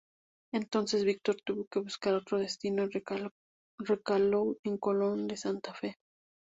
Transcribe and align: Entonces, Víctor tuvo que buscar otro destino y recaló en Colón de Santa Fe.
Entonces, 0.51 1.03
Víctor 1.05 1.35
tuvo 1.45 1.67
que 1.67 1.77
buscar 1.77 2.15
otro 2.15 2.39
destino 2.39 2.83
y 2.83 3.03
recaló 3.77 4.57
en 4.63 4.77
Colón 4.79 5.27
de 5.27 5.37
Santa 5.37 5.75
Fe. 5.75 5.97